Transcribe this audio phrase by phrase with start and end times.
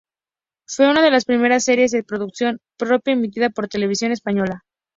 [0.67, 4.63] Fue una de las primeras series de producción propia emitida por Televisión española.